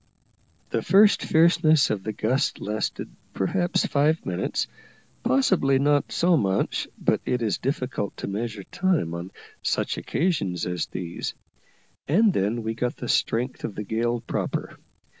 [0.71, 4.65] The first fierceness of the gust lasted perhaps five minutes,
[5.21, 9.29] possibly not so much, but it is difficult to measure time on
[9.61, 11.35] such occasions as these,
[12.07, 14.75] and then we got the strength of the gale proper.